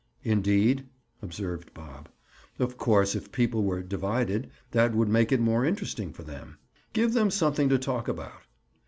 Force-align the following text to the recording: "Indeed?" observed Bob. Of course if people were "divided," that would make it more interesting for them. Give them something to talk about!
"Indeed?" 0.23 0.87
observed 1.21 1.75
Bob. 1.75 2.09
Of 2.57 2.75
course 2.75 3.13
if 3.13 3.31
people 3.31 3.61
were 3.63 3.83
"divided," 3.83 4.49
that 4.71 4.95
would 4.95 5.09
make 5.09 5.31
it 5.31 5.39
more 5.39 5.63
interesting 5.63 6.11
for 6.11 6.23
them. 6.23 6.57
Give 6.91 7.13
them 7.13 7.29
something 7.29 7.69
to 7.69 7.77
talk 7.77 8.07
about! 8.07 8.41